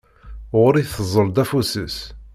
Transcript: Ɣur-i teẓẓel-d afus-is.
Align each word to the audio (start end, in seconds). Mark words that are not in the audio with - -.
Ɣur-i 0.59 0.83
teẓẓel-d 0.85 1.39
afus-is. 1.43 1.97